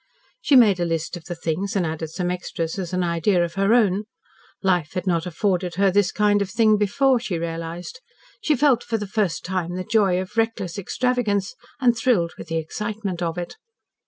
[0.41, 3.53] She made a list of the things, and added some extras as an idea of
[3.53, 4.05] her own.
[4.63, 8.01] Life had not afforded her this kind of thing before, she realised.
[8.41, 12.57] She felt for the first time the joy of reckless extravagance, and thrilled with the
[12.57, 13.57] excitement of it.